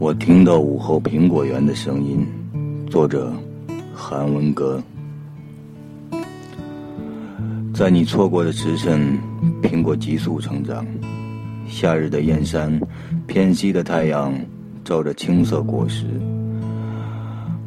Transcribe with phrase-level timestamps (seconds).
[0.00, 2.26] 我听到午后苹果园的声音。
[2.88, 3.30] 作者：
[3.94, 4.82] 韩文歌。
[7.74, 9.18] 在你错过的时辰，
[9.62, 10.86] 苹果急速成长。
[11.68, 12.80] 夏日的燕山，
[13.26, 14.32] 偏西的太阳
[14.82, 16.06] 照着青色果实。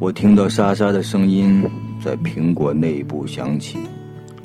[0.00, 1.62] 我听到沙沙的声音
[2.02, 3.78] 在苹果内部响起，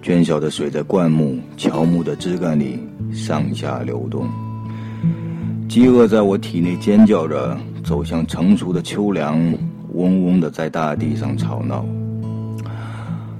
[0.03, 2.77] 涓小的水在灌木、乔木的枝干里
[3.11, 4.27] 上下流动。
[5.69, 7.57] 饥饿在我体内尖叫着。
[7.81, 9.39] 走向成熟的秋凉，
[9.93, 11.83] 嗡嗡的在大地上吵闹。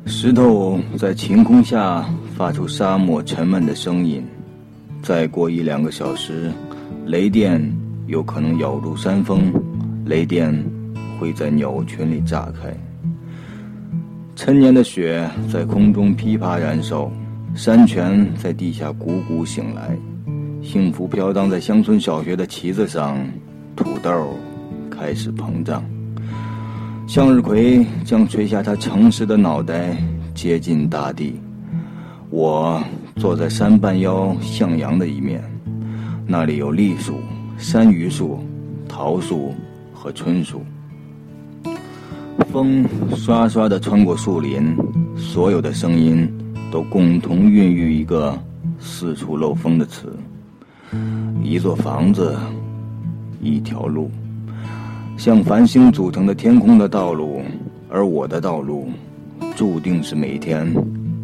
[0.08, 2.03] 石头在晴空下
[2.36, 4.26] 发出沙漠沉闷的声音。
[5.03, 6.52] 再过一两个小时，
[7.05, 7.62] 雷电
[8.08, 9.53] 有可能咬住山峰，
[10.05, 10.52] 雷电
[11.20, 12.75] 会在鸟群里炸开。
[14.36, 17.11] 陈年的雪在空中噼啪燃烧，
[17.53, 19.95] 山泉在地下汩汩醒来。
[20.62, 23.17] 幸福飘荡在乡村小学的旗子上。
[23.76, 24.12] 土豆
[24.90, 25.81] 开始膨胀，
[27.08, 29.95] 向日葵将垂下它诚实的脑袋，
[30.36, 31.39] 接近大地。
[32.30, 32.83] 我
[33.16, 35.42] 坐在山半腰向阳的一面，
[36.28, 37.22] 那里有栗树、
[37.58, 38.44] 山榆树、
[38.86, 39.55] 桃树
[39.94, 40.61] 和椿树。
[42.52, 44.76] 风刷刷地穿过树林，
[45.16, 46.30] 所有的声音
[46.70, 48.38] 都共同孕育一个
[48.78, 50.14] 四处漏风的词：
[51.44, 52.38] 一座房子。
[53.42, 54.12] 一条路，
[55.16, 57.42] 像繁星组成的天空的道路，
[57.90, 58.90] 而我的道路，
[59.56, 60.70] 注定是每天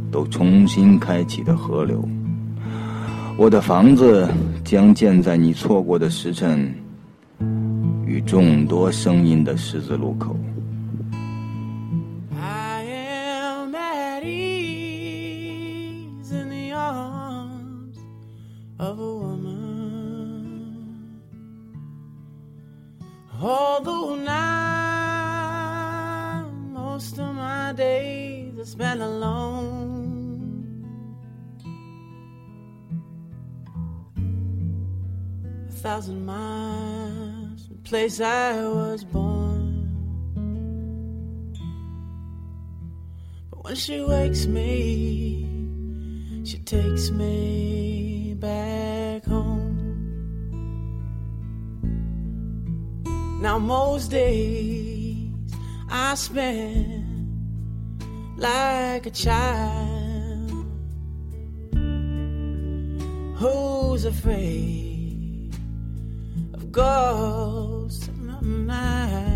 [0.09, 2.01] 都重新开启的河流。
[3.37, 4.25] 我的房子
[4.63, 6.73] 将建在你错过的时辰
[8.05, 10.33] 与众多声音的十字路口。
[23.41, 24.85] Although now
[26.69, 30.85] most of my days are spent alone.
[35.67, 39.89] A thousand miles from the place I was born.
[43.49, 45.47] But when she wakes me,
[46.43, 48.74] she takes me back
[53.45, 55.29] Now, most days
[55.87, 57.05] I spend
[58.37, 60.65] like a child
[63.37, 65.53] who's afraid
[66.55, 69.35] of ghosts in the night.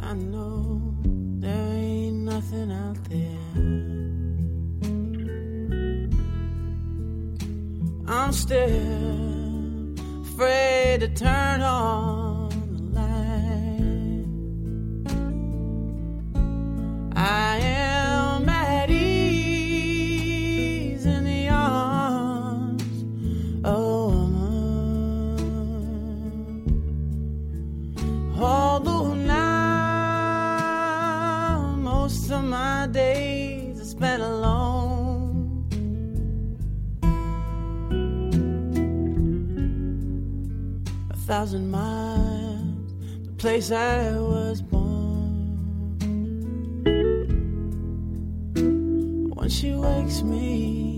[0.00, 0.94] I know
[1.40, 3.49] there ain't nothing out there.
[8.12, 14.26] I'm still afraid to turn on the light.
[17.14, 19.86] I am at ease
[21.06, 22.82] in the arms
[23.62, 24.72] of a woman.
[28.40, 30.56] Although now
[31.78, 33.09] most of my days
[41.30, 42.92] thousand miles,
[43.24, 44.82] the place I was born.
[49.36, 50.89] When she wakes me,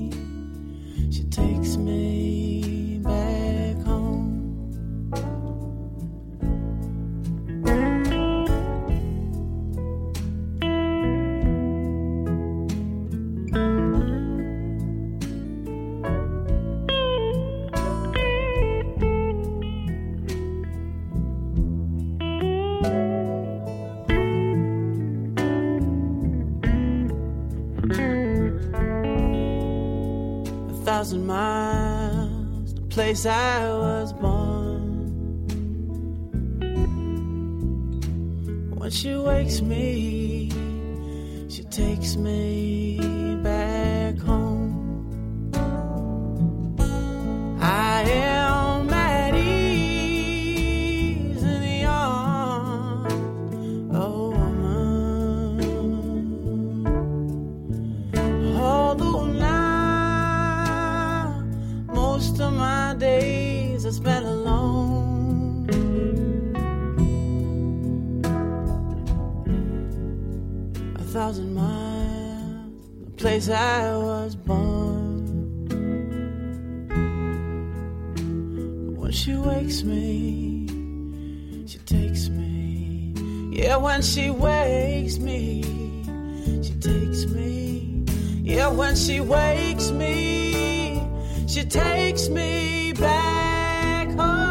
[32.92, 34.83] place I was born.
[38.77, 40.50] When she wakes me,
[41.48, 43.02] she takes me
[71.32, 75.22] thousand miles, the place I was born.
[78.98, 80.66] when she wakes me,
[81.66, 83.14] she takes me.
[83.50, 85.62] Yeah, when she wakes me,
[86.62, 88.04] she takes me.
[88.42, 91.00] Yeah, when she wakes me,
[91.48, 94.42] she takes me back home.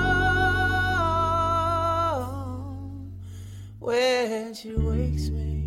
[3.77, 5.60] When she wakes me,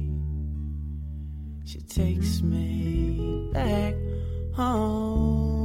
[1.94, 3.94] takes me back
[4.52, 5.63] home.